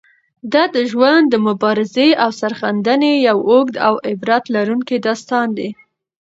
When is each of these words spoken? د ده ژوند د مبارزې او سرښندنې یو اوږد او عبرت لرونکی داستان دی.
د 0.53 0.55
ده 0.73 0.81
ژوند 0.91 1.25
د 1.29 1.35
مبارزې 1.47 2.09
او 2.23 2.29
سرښندنې 2.39 3.13
یو 3.27 3.37
اوږد 3.49 3.75
او 3.87 3.93
عبرت 4.09 4.43
لرونکی 4.55 4.97
داستان 5.07 5.47
دی. 5.57 5.69